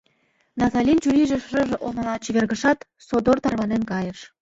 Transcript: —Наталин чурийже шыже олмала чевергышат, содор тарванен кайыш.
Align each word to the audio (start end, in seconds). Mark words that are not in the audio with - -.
—Наталин 0.61 0.97
чурийже 1.03 1.37
шыже 1.47 1.75
олмала 1.85 2.15
чевергышат, 2.23 2.79
содор 3.07 3.37
тарванен 3.43 3.83
кайыш. 3.91 4.19